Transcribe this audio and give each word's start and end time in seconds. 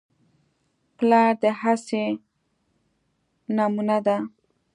پلار 0.97 1.31
د 1.41 1.43
هڅې 1.59 2.05
نمونه 3.55 3.97
ده. 4.05 4.17